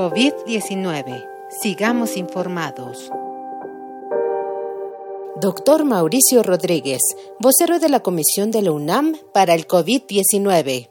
COVID-19. 0.00 1.26
Sigamos 1.60 2.16
informados. 2.16 3.10
Doctor 5.38 5.84
Mauricio 5.84 6.42
Rodríguez, 6.42 7.02
vocero 7.38 7.78
de 7.78 7.90
la 7.90 8.00
Comisión 8.00 8.50
de 8.50 8.62
la 8.62 8.72
UNAM 8.72 9.14
para 9.34 9.52
el 9.52 9.66
COVID-19. 9.66 10.88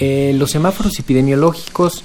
Eh, 0.00 0.34
los 0.36 0.50
semáforos 0.50 0.98
epidemiológicos 0.98 2.02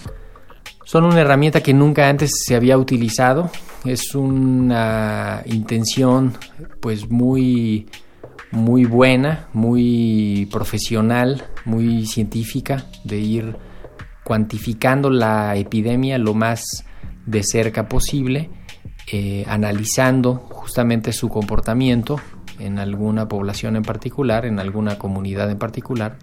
son 0.83 1.05
una 1.05 1.21
herramienta 1.21 1.63
que 1.63 1.73
nunca 1.73 2.07
antes 2.07 2.29
se 2.45 2.55
había 2.55 2.77
utilizado. 2.77 3.49
Es 3.85 4.13
una 4.13 5.41
intención 5.47 6.37
pues 6.79 7.09
muy 7.09 7.87
muy 8.51 8.85
buena, 8.85 9.47
muy 9.53 10.47
profesional, 10.51 11.43
muy 11.65 12.05
científica 12.05 12.85
de 13.03 13.17
ir 13.17 13.70
cuantificando 14.23 15.09
la 15.09 15.55
epidemia 15.55 16.17
lo 16.17 16.33
más 16.33 16.63
de 17.25 17.43
cerca 17.43 17.87
posible, 17.87 18.49
eh, 19.11 19.43
analizando 19.47 20.35
justamente 20.35 21.11
su 21.11 21.29
comportamiento 21.29 22.19
en 22.59 22.79
alguna 22.79 23.27
población 23.27 23.75
en 23.75 23.83
particular, 23.83 24.45
en 24.45 24.59
alguna 24.59 24.97
comunidad 24.97 25.49
en 25.49 25.57
particular, 25.57 26.17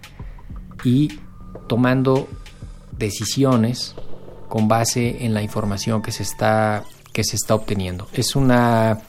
y 0.85 1.19
tomando 1.67 2.29
decisiones 2.97 3.95
con 4.49 4.69
base 4.69 5.25
en 5.25 5.35
la 5.35 5.43
información 5.43 6.03
que 6.03 6.13
se 6.13 6.23
está, 6.23 6.85
que 7.13 7.25
se 7.25 7.37
está 7.37 7.55
obteniendo. 7.55 8.09
Es 8.13 8.37
una 8.37 9.01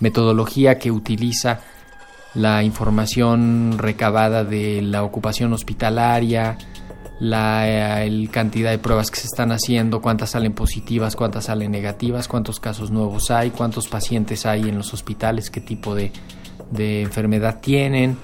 metodología 0.00 0.78
que 0.78 0.90
utiliza 0.90 1.60
la 2.34 2.62
información 2.62 3.78
recabada 3.78 4.44
de 4.44 4.82
la 4.82 5.02
ocupación 5.02 5.52
hospitalaria, 5.52 6.58
la 7.20 8.04
cantidad 8.30 8.70
de 8.70 8.78
pruebas 8.78 9.10
que 9.10 9.18
se 9.18 9.26
están 9.26 9.50
haciendo, 9.50 10.00
cuántas 10.00 10.30
salen 10.30 10.52
positivas, 10.52 11.16
cuántas 11.16 11.46
salen 11.46 11.70
negativas, 11.72 12.28
cuántos 12.28 12.60
casos 12.60 12.90
nuevos 12.90 13.30
hay, 13.30 13.50
cuántos 13.50 13.88
pacientes 13.88 14.46
hay 14.46 14.68
en 14.68 14.76
los 14.78 14.94
hospitales, 14.94 15.50
qué 15.50 15.60
tipo 15.60 15.94
de, 15.94 16.12
enfermedad 16.72 17.60
tienen. 17.60 18.16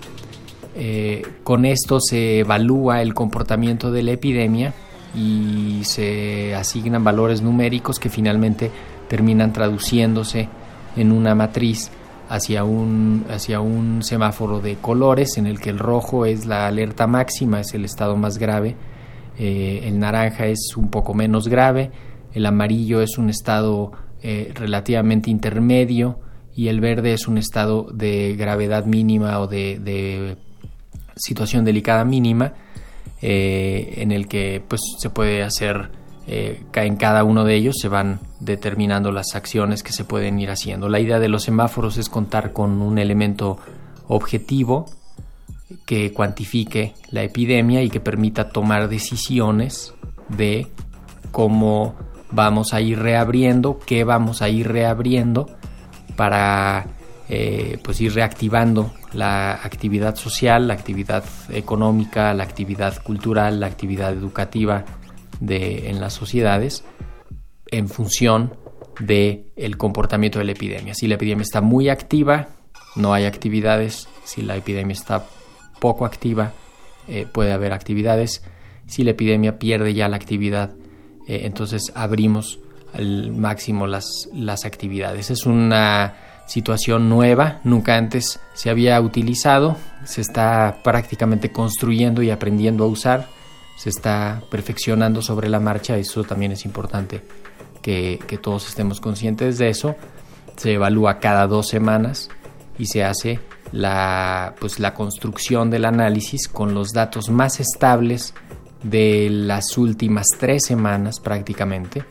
Eh, 0.77 1.23
con 1.43 1.65
esto 1.65 1.99
se 2.01 2.41
evalúa 2.41 3.03
el 3.03 3.15
comportamiento 3.15 3.91
de 3.91 4.03
la 4.03 4.13
epidemia 4.13 4.75
y 5.15 5.81
se 5.85 6.55
asignan 6.55 7.05
valores 7.05 7.43
numéricos 7.43 7.99
que 7.99 8.11
finalmente 8.11 8.71
terminan 9.09 9.53
traduciéndose 9.53 10.49
en 10.97 11.13
una 11.13 11.35
matriz 11.35 11.91
hacia 12.29 12.65
un, 12.65 13.25
hacia 13.29 13.61
un 13.61 14.03
semáforo 14.03 14.61
de 14.61 14.77
colores 14.77 15.37
en 15.37 15.47
el 15.47 15.61
que 15.61 15.71
el 15.71 15.79
rojo 15.79 16.27
es 16.27 16.47
la 16.47 16.67
alerta 16.67 17.07
máxima, 17.07 17.61
es 17.61 17.75
el 17.75 17.85
estado 17.85 18.17
más 18.17 18.39
grave, 18.39 18.77
eh, 19.39 19.83
el 19.85 19.99
naranja 19.99 20.47
es 20.47 20.75
un 20.77 20.89
poco 20.89 21.15
menos 21.15 21.49
grave, 21.49 21.91
el 22.33 22.47
amarillo 22.47 23.01
es 23.01 23.17
un 23.19 23.31
estado 23.31 23.93
eh, 24.23 24.53
relativamente 24.55 25.31
intermedio. 25.31 26.19
Y 26.57 26.69
el 26.69 26.81
verde 26.81 27.13
es 27.13 27.27
un 27.27 27.37
estado 27.37 27.89
de 27.93 28.37
gravedad 28.37 28.87
mínima 28.87 29.41
o 29.41 29.49
de, 29.49 30.37
situación 31.17 31.65
delicada 31.65 32.05
mínima 32.05 32.55
eh, 33.21 33.95
en 33.97 34.13
el 34.13 34.29
que 34.29 34.63
pues 34.67 34.81
se 34.99 35.11
puede 35.11 35.43
hacer 35.43 35.91
eh, 36.27 36.63
en 36.75 36.97
cada 36.97 37.25
uno 37.25 37.45
de 37.45 37.55
ellos 37.55 37.77
se 37.81 37.89
van 37.89 38.21
determinando 38.41 39.13
las 39.13 39.35
acciones 39.35 39.83
que 39.83 39.93
se 39.93 40.05
pueden 40.05 40.39
ir 40.39 40.51
haciendo. 40.51 40.89
La 40.89 41.01
idea 41.01 41.19
de 41.19 41.29
los 41.29 41.43
semáforos 41.45 41.99
es 41.99 42.09
contar 42.09 42.53
con 42.53 42.81
un 42.81 42.99
elemento 42.99 43.59
objetivo 44.09 44.87
que 45.87 46.13
cuantifique 46.13 46.95
la 47.11 47.23
epidemia 47.23 47.83
y 47.83 47.91
que 47.91 48.01
permita 48.01 48.51
tomar 48.51 48.89
decisiones 48.89 49.95
de 50.29 50.69
cómo 51.31 51.95
vamos 52.31 52.75
a 52.75 52.81
ir 52.81 52.99
reabriendo, 52.99 53.79
qué 53.85 54.05
vamos 54.05 54.43
a 54.43 54.49
ir 54.49 54.69
reabriendo 54.69 55.49
para 56.17 56.87
eh, 57.29 57.79
pues 57.83 58.01
ir 58.01 58.15
reactivando 58.15 58.93
la 59.13 59.53
actividad 59.53 60.17
social, 60.17 60.69
la 60.69 60.75
actividad 60.75 61.25
económica, 61.51 62.35
la 62.35 62.45
actividad 62.45 63.03
cultural, 63.03 63.61
la 63.61 63.67
actividad 63.67 64.13
educativa, 64.13 64.85
de, 65.41 65.91
en 65.91 66.01
las 66.01 66.13
sociedades 66.13 66.85
en 67.71 67.89
función 67.89 68.55
del 69.01 69.47
el 69.57 69.77
comportamiento 69.77 70.39
de 70.39 70.45
la 70.45 70.53
epidemia. 70.53 70.95
Si 70.95 71.07
la 71.07 71.15
epidemia 71.15 71.43
está 71.43 71.61
muy 71.61 71.89
activa, 71.89 72.49
no 72.97 73.13
hay 73.13 73.25
actividades. 73.25 74.09
Si 74.25 74.43
la 74.43 74.57
epidemia 74.57 74.93
está 74.93 75.27
poco 75.81 76.07
activa, 76.07 76.53
eh, 77.09 77.27
puede 77.31 77.53
haber 77.53 77.73
actividades. 77.73 78.43
Si 78.87 79.03
la 79.03 79.11
epidemia 79.11 79.59
pierde 79.59 79.95
ya 79.95 80.09
la 80.09 80.17
actividad, 80.17 80.75
eh, 81.27 81.43
entonces 81.45 81.93
abrimos 81.95 82.61
al 82.93 83.33
máximo 83.33 83.87
las, 83.87 84.29
las 84.33 84.65
actividades. 84.65 85.31
Es 85.31 85.47
una 85.47 86.15
situación 86.47 87.09
nueva, 87.09 87.61
nunca 87.65 87.97
antes 87.97 88.39
se 88.53 88.71
había 88.71 89.01
utilizado, 89.01 89.77
se 90.05 90.21
está 90.21 90.81
prácticamente 90.85 91.51
construyendo 91.51 92.23
y 92.23 92.31
aprendiendo 92.31 92.85
a 92.85 92.89
usar 92.89 93.29
se 93.85 93.91
está 93.91 94.43
perfeccionando 94.51 95.21
sobre 95.21 95.51
la 95.51 95.61
marcha, 95.61 95.99
eso 95.99 96.25
también 96.25 96.53
es 96.53 96.65
importante 96.65 97.21
que, 97.83 98.19
todos 98.41 98.67
estemos 98.67 98.99
conscientes 98.99 99.59
de 99.59 99.69
eso. 99.69 99.95
Se 100.57 100.73
evalúa 100.73 101.19
cada 101.19 101.47
dos 101.47 101.69
semanas 101.69 102.31
y 102.79 102.87
se 102.87 103.05
hace 103.05 103.41
la, 103.73 104.55
pues, 104.59 104.81
la 104.81 104.95
construcción 104.95 105.69
del 105.69 105.85
análisis 105.85 106.49
con 106.49 106.73
los 106.73 106.93
datos 106.93 107.29
más 107.29 107.61
estables 107.61 108.33
de 108.83 109.29
las 109.29 109.77
últimas 109.77 110.29
tres 110.41 110.63
semanas 110.65 111.21
prácticamente. 111.21 112.05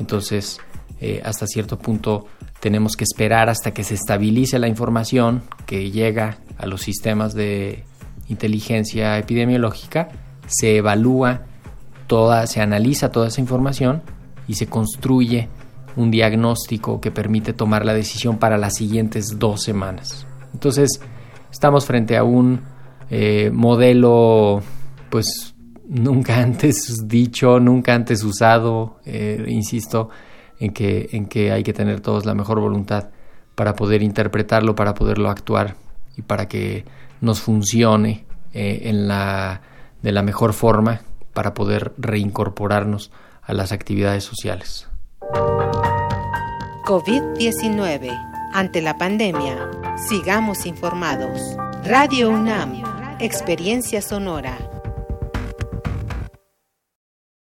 Entonces, 0.00 0.58
eh, 1.00 1.22
hasta 1.24 1.46
cierto 1.46 1.78
punto 1.78 2.26
tenemos 2.58 2.96
que 2.96 3.04
esperar 3.04 3.48
hasta 3.48 3.72
que 3.72 3.84
se 3.84 3.94
estabilice 3.94 4.58
la 4.58 4.66
información 4.66 5.44
que 5.66 5.92
llega 5.92 6.38
a 6.58 6.66
los 6.66 6.82
sistemas 6.82 7.32
de 7.32 7.84
inteligencia 8.26 9.18
epidemiológica 9.18 10.08
se 10.46 10.76
evalúa 10.76 11.42
toda, 12.06 12.46
se 12.46 12.60
analiza 12.60 13.10
toda 13.10 13.28
esa 13.28 13.40
información 13.40 14.02
y 14.48 14.54
se 14.54 14.66
construye 14.66 15.48
un 15.96 16.10
diagnóstico 16.10 17.00
que 17.00 17.10
permite 17.10 17.52
tomar 17.52 17.84
la 17.84 17.94
decisión 17.94 18.38
para 18.38 18.58
las 18.58 18.74
siguientes 18.76 19.38
dos 19.38 19.62
semanas. 19.62 20.26
Entonces, 20.52 21.00
estamos 21.50 21.86
frente 21.86 22.16
a 22.16 22.24
un 22.24 22.60
eh, 23.10 23.50
modelo, 23.52 24.62
pues, 25.10 25.54
nunca 25.88 26.38
antes 26.38 27.06
dicho, 27.06 27.60
nunca 27.60 27.94
antes 27.94 28.24
usado, 28.24 29.00
eh, 29.04 29.44
insisto, 29.48 30.08
en 30.58 30.72
que, 30.72 31.08
en 31.12 31.26
que 31.26 31.52
hay 31.52 31.62
que 31.62 31.72
tener 31.72 32.00
todos 32.00 32.24
la 32.24 32.34
mejor 32.34 32.60
voluntad 32.60 33.10
para 33.54 33.74
poder 33.74 34.02
interpretarlo, 34.02 34.74
para 34.74 34.94
poderlo 34.94 35.28
actuar 35.28 35.76
y 36.16 36.22
para 36.22 36.48
que 36.48 36.84
nos 37.20 37.40
funcione 37.40 38.24
eh, 38.54 38.82
en 38.84 39.08
la 39.08 39.60
de 40.02 40.12
la 40.12 40.22
mejor 40.22 40.52
forma 40.52 41.00
para 41.32 41.54
poder 41.54 41.92
reincorporarnos 41.96 43.10
a 43.42 43.52
las 43.52 43.72
actividades 43.72 44.24
sociales. 44.24 44.88
COVID-19. 46.84 48.30
Ante 48.52 48.82
la 48.82 48.98
pandemia, 48.98 49.70
sigamos 50.08 50.66
informados. 50.66 51.56
Radio 51.84 52.28
UNAM, 52.28 52.82
Experiencia 53.18 54.02
Sonora. 54.02 54.71